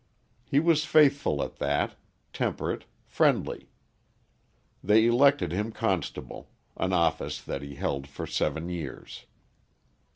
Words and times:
He 0.43 0.59
was 0.59 0.83
faithful 0.83 1.43
at 1.43 1.57
that, 1.57 1.93
temperate, 2.33 2.85
friendly. 3.05 3.69
They 4.83 5.05
elected 5.05 5.51
him 5.51 5.71
constable, 5.71 6.49
an 6.75 6.91
office 6.91 7.39
that 7.39 7.61
he 7.61 7.75
held 7.75 8.07
for 8.07 8.25
seven 8.25 8.67
years. 8.69 9.27